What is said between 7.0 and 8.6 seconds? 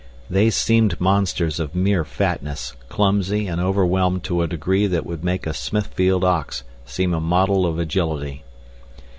a model of agility.